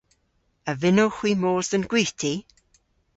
A 0.69 0.71
vynnowgh 0.81 1.17
hwi 1.19 1.31
mos 1.41 1.67
dhe'n 1.71 1.87
gwithti? 1.91 2.33